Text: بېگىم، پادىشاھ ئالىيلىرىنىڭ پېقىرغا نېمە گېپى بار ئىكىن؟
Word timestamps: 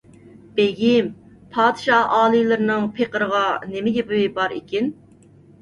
بېگىم، 0.59 1.11
پادىشاھ 1.57 2.15
ئالىيلىرىنىڭ 2.21 2.87
پېقىرغا 2.97 3.43
نېمە 3.75 3.95
گېپى 3.99 4.23
بار 4.41 4.57
ئىكىن؟ 4.59 4.91